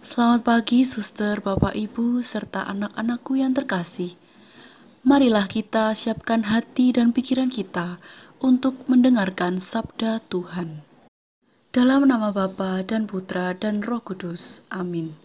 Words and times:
Selamat 0.00 0.48
pagi, 0.48 0.80
suster, 0.88 1.44
bapak, 1.44 1.76
ibu, 1.76 2.24
serta 2.24 2.64
anak-anakku 2.64 3.36
yang 3.36 3.52
terkasih. 3.52 4.16
Marilah 5.04 5.44
kita 5.44 5.92
siapkan 5.92 6.48
hati 6.48 6.96
dan 6.96 7.12
pikiran 7.12 7.52
kita 7.52 8.00
untuk 8.40 8.80
mendengarkan 8.88 9.60
sabda 9.60 10.24
Tuhan. 10.32 10.80
Dalam 11.76 12.08
nama 12.08 12.32
Bapa 12.32 12.80
dan 12.80 13.04
Putra 13.04 13.52
dan 13.52 13.84
Roh 13.84 14.00
Kudus. 14.00 14.64
Amin. 14.72 15.20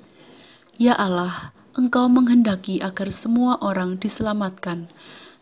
Ya 0.76 0.92
Allah, 0.92 1.56
Engkau 1.80 2.12
menghendaki 2.12 2.84
agar 2.84 3.16
semua 3.16 3.56
orang 3.64 3.96
diselamatkan. 3.96 4.92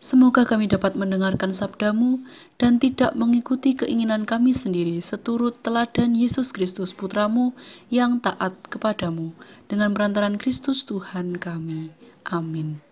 Semoga 0.04 0.44
kami 0.44 0.68
dapat 0.68 1.00
mendengarkan 1.00 1.56
sabdamu 1.56 2.20
dan 2.60 2.76
tidak 2.76 3.16
mengikuti 3.16 3.72
keinginan 3.72 4.28
kami 4.28 4.52
sendiri 4.52 5.00
seturut 5.00 5.64
teladan 5.64 6.12
Yesus 6.12 6.52
Kristus 6.52 6.92
Putramu 6.92 7.56
yang 7.88 8.20
taat 8.20 8.52
kepadamu 8.68 9.32
dengan 9.64 9.96
perantaran 9.96 10.36
Kristus 10.36 10.84
Tuhan 10.84 11.40
kami. 11.40 11.88
Amin. 12.28 12.84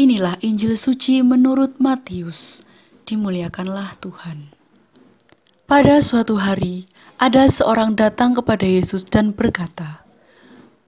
Inilah 0.00 0.40
Injil 0.40 0.80
suci 0.80 1.20
menurut 1.20 1.76
Matius. 1.76 2.64
Dimuliakanlah 3.04 4.00
Tuhan. 4.00 4.48
Pada 5.68 6.00
suatu 6.00 6.40
hari, 6.40 6.88
ada 7.20 7.44
seorang 7.44 7.92
datang 7.92 8.32
kepada 8.32 8.64
Yesus 8.64 9.04
dan 9.04 9.36
berkata, 9.36 10.00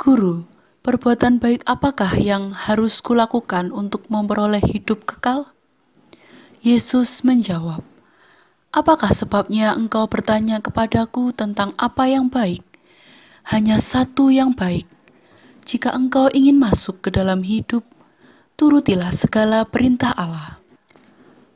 Guru, 0.00 0.48
Perbuatan 0.80 1.36
baik 1.44 1.60
apakah 1.68 2.08
yang 2.16 2.56
harus 2.56 3.04
kulakukan 3.04 3.68
untuk 3.68 4.08
memperoleh 4.08 4.64
hidup 4.64 5.04
kekal? 5.04 5.52
Yesus 6.64 7.20
menjawab, 7.20 7.84
Apakah 8.72 9.12
sebabnya 9.12 9.76
engkau 9.76 10.08
bertanya 10.08 10.62
kepadaku 10.62 11.36
tentang 11.36 11.74
apa 11.74 12.08
yang 12.08 12.32
baik? 12.32 12.64
Hanya 13.50 13.76
satu 13.76 14.32
yang 14.32 14.56
baik. 14.56 14.88
Jika 15.68 15.92
engkau 15.92 16.32
ingin 16.32 16.56
masuk 16.56 17.04
ke 17.04 17.12
dalam 17.12 17.44
hidup, 17.44 17.84
turutilah 18.54 19.12
segala 19.12 19.68
perintah 19.68 20.16
Allah. 20.16 20.62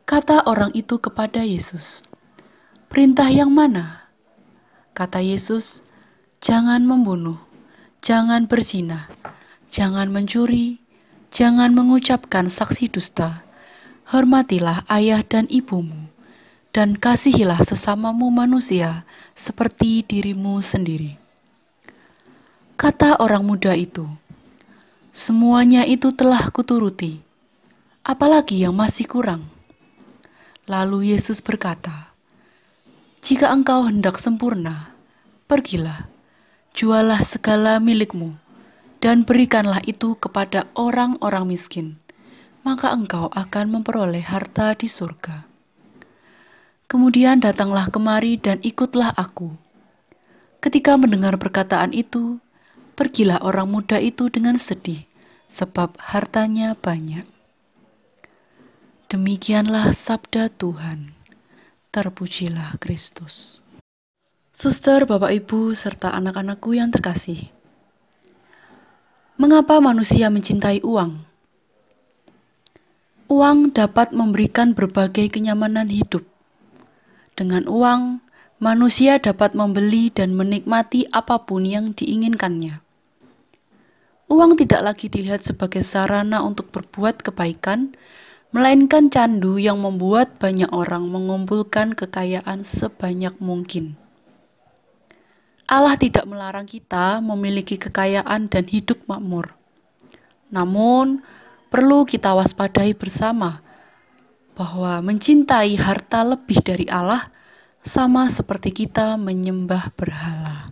Kata 0.05 0.44
orang 0.44 0.69
itu 0.77 1.00
kepada 1.00 1.47
Yesus, 1.47 2.05
"Perintah 2.92 3.33
yang 3.33 3.48
mana?" 3.48 4.11
Kata 4.92 5.25
Yesus, 5.25 5.81
"Jangan 6.44 6.84
membunuh." 6.84 7.53
Jangan 8.05 8.44
berzina, 8.44 9.08
jangan 9.72 10.12
mencuri, 10.12 10.77
jangan 11.33 11.72
mengucapkan 11.72 12.52
saksi 12.52 12.92
dusta, 12.92 13.41
hormatilah 14.12 14.84
ayah 14.92 15.24
dan 15.24 15.48
ibumu, 15.48 16.12
dan 16.69 17.00
kasihilah 17.00 17.64
sesamamu 17.64 18.28
manusia 18.28 19.08
seperti 19.32 20.05
dirimu 20.05 20.60
sendiri. 20.60 21.16
Kata 22.77 23.25
orang 23.25 23.41
muda 23.41 23.72
itu, 23.72 24.05
semuanya 25.08 25.88
itu 25.88 26.12
telah 26.12 26.52
kuturuti, 26.52 27.25
apalagi 28.05 28.69
yang 28.69 28.77
masih 28.77 29.08
kurang. 29.08 29.48
Lalu 30.69 31.16
Yesus 31.16 31.41
berkata, 31.41 32.12
"Jika 33.25 33.48
engkau 33.48 33.88
hendak 33.88 34.20
sempurna, 34.20 34.92
pergilah, 35.48 36.12
jualah 36.75 37.22
segala 37.22 37.78
milikmu, 37.78 38.34
dan 38.98 39.22
berikanlah 39.22 39.78
itu 39.86 40.19
kepada 40.19 40.67
orang-orang 40.75 41.47
miskin, 41.47 42.03
maka 42.66 42.91
engkau 42.91 43.31
akan 43.31 43.78
memperoleh 43.78 44.27
harta 44.27 44.75
di 44.75 44.91
surga. 44.91 45.47
Kemudian 46.91 47.39
datanglah 47.39 47.89
kemari 47.89 48.36
dan 48.36 48.58
ikutlah 48.61 49.14
aku. 49.14 49.55
Ketika 50.58 50.98
mendengar 50.98 51.39
perkataan 51.39 51.94
itu, 51.94 52.42
pergilah 52.98 53.38
orang 53.41 53.70
muda 53.70 54.03
itu 54.03 54.27
dengan 54.27 54.59
sedih, 54.59 55.06
sebab 55.47 55.94
hartanya 55.97 56.75
banyak. 56.75 57.25
Demikianlah 59.06 59.94
sabda 59.94 60.50
Tuhan. 60.50 61.15
Terpujilah 61.94 62.82
Kristus. 62.82 63.63
Suster, 64.54 65.03
Bapak 65.03 65.34
Ibu, 65.34 65.75
serta 65.75 66.15
anak-anakku 66.15 66.78
yang 66.78 66.87
terkasih. 66.87 67.50
Mengapa 69.34 69.82
manusia 69.82 70.31
mencintai 70.31 70.78
uang? 70.87 71.26
Uang 73.26 73.75
dapat 73.75 74.14
memberikan 74.14 74.70
berbagai 74.70 75.26
kenyamanan 75.34 75.91
hidup. 75.91 76.22
Dengan 77.34 77.66
uang, 77.66 78.22
manusia 78.62 79.19
dapat 79.19 79.59
membeli 79.59 80.14
dan 80.14 80.38
menikmati 80.38 81.10
apa 81.10 81.43
pun 81.43 81.66
yang 81.66 81.91
diinginkannya. 81.91 82.78
Uang 84.31 84.54
tidak 84.54 84.87
lagi 84.87 85.10
dilihat 85.10 85.43
sebagai 85.43 85.82
sarana 85.82 86.47
untuk 86.47 86.70
berbuat 86.70 87.26
kebaikan, 87.26 87.98
melainkan 88.54 89.10
candu 89.10 89.59
yang 89.59 89.82
membuat 89.82 90.38
banyak 90.38 90.70
orang 90.70 91.10
mengumpulkan 91.10 91.98
kekayaan 91.98 92.62
sebanyak 92.62 93.34
mungkin. 93.43 93.98
Allah 95.64 95.97
tidak 95.97 96.28
melarang 96.28 96.69
kita 96.69 97.25
memiliki 97.25 97.80
kekayaan 97.80 98.52
dan 98.52 98.64
hidup 98.69 99.00
makmur. 99.08 99.56
Namun, 100.52 101.25
perlu 101.72 102.04
kita 102.04 102.36
waspadai 102.36 102.92
bersama 102.92 103.64
bahwa 104.54 105.00
mencintai 105.00 105.75
harta 105.80 106.22
lebih 106.22 106.60
dari 106.60 106.86
Allah 106.86 107.26
sama 107.80 108.28
seperti 108.28 108.84
kita 108.84 109.16
menyembah 109.16 109.91
berhala. 109.97 110.69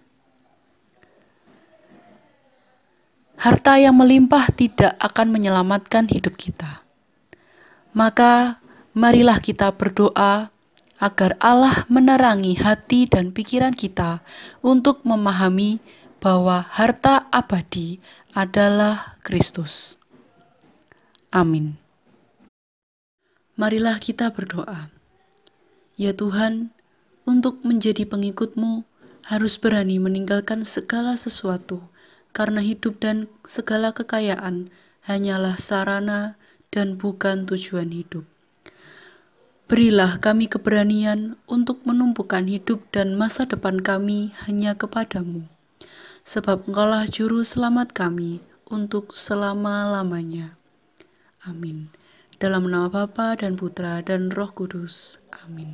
Harta 3.40 3.74
yang 3.80 3.98
melimpah 3.98 4.54
tidak 4.54 4.94
akan 5.02 5.34
menyelamatkan 5.34 6.06
hidup 6.06 6.38
kita. 6.38 6.84
Maka, 7.90 8.62
marilah 8.94 9.42
kita 9.42 9.72
berdoa 9.74 10.51
agar 11.02 11.34
Allah 11.42 11.82
menerangi 11.90 12.54
hati 12.62 13.10
dan 13.10 13.34
pikiran 13.34 13.74
kita 13.74 14.22
untuk 14.62 15.02
memahami 15.02 15.82
bahwa 16.22 16.62
harta 16.62 17.26
abadi 17.34 17.98
adalah 18.30 19.18
Kristus. 19.26 19.98
Amin. 21.34 21.74
Marilah 23.58 23.98
kita 23.98 24.30
berdoa. 24.30 24.94
Ya 25.98 26.14
Tuhan, 26.14 26.70
untuk 27.26 27.66
menjadi 27.66 28.06
pengikutmu 28.06 28.86
harus 29.26 29.58
berani 29.58 29.98
meninggalkan 29.98 30.62
segala 30.62 31.18
sesuatu, 31.18 31.90
karena 32.30 32.62
hidup 32.62 33.02
dan 33.02 33.26
segala 33.42 33.90
kekayaan 33.90 34.70
hanyalah 35.04 35.58
sarana 35.58 36.38
dan 36.70 36.94
bukan 36.96 37.44
tujuan 37.44 37.90
hidup. 37.90 38.24
Berilah 39.72 40.20
kami 40.20 40.52
keberanian 40.52 41.40
untuk 41.48 41.80
menumpukan 41.88 42.44
hidup 42.44 42.84
dan 42.92 43.16
masa 43.16 43.48
depan 43.48 43.80
kami 43.80 44.28
hanya 44.44 44.76
kepadamu, 44.76 45.48
sebab 46.28 46.68
engkaulah 46.68 47.08
juru 47.08 47.40
selamat 47.40 47.96
kami 47.96 48.44
untuk 48.68 49.16
selama-lamanya. 49.16 50.60
Amin. 51.48 51.88
Dalam 52.36 52.68
nama 52.68 52.92
Bapa 52.92 53.32
dan 53.32 53.56
Putra 53.56 54.04
dan 54.04 54.28
Roh 54.28 54.52
Kudus. 54.52 55.24
Amin. 55.40 55.70